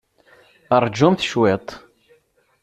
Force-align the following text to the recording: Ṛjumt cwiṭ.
Ṛjumt 0.83 1.25
cwiṭ. 1.29 1.67